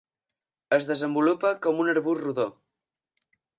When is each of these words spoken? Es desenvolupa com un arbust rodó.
Es 0.77 0.87
desenvolupa 0.91 1.53
com 1.67 1.83
un 1.85 1.93
arbust 1.93 2.25
rodó. 2.25 2.49